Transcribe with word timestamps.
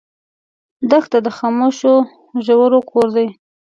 دښته 0.89 1.17
د 1.25 1.27
خاموشو 1.37 1.93
ژورو 2.45 2.79
کور 2.89 3.07
دی. 3.15 3.27